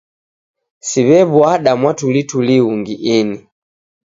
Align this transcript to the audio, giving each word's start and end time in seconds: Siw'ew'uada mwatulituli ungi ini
Siw'ew'uada 0.87 1.71
mwatulituli 1.79 2.55
ungi 2.69 2.95
ini 3.17 3.37